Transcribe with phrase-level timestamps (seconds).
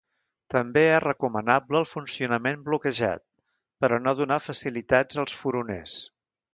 [0.53, 3.25] També és recomanable el funcionament bloquejat
[3.83, 6.05] per a no donar facilitats als furoners.